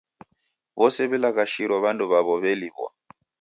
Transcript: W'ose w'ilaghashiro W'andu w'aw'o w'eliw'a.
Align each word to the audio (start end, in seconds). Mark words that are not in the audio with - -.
W'ose 0.79 1.01
w'ilaghashiro 1.09 1.73
W'andu 1.83 2.05
w'aw'o 2.11 2.35
w'eliw'a. 2.41 2.87